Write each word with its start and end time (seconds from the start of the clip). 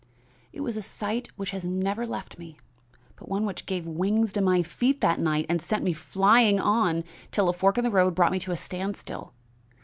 "It 0.51 0.61
was 0.61 0.77
a 0.77 0.81
sight 0.81 1.27
which 1.35 1.51
has 1.51 1.63
never 1.63 2.07
left 2.07 2.39
me, 2.39 2.57
but 3.17 3.29
one 3.29 3.45
which 3.45 3.67
gave 3.67 3.85
wings 3.85 4.33
to 4.33 4.41
my 4.41 4.63
feet 4.63 4.99
that 5.01 5.19
night 5.19 5.45
and 5.47 5.61
sent 5.61 5.83
me 5.83 5.93
flying 5.93 6.59
on 6.59 7.03
till 7.29 7.49
a 7.49 7.53
fork 7.53 7.77
in 7.77 7.83
the 7.83 7.91
road 7.91 8.15
brought 8.15 8.31
me 8.31 8.39
to 8.39 8.51
a 8.51 8.57
standstill. 8.57 9.31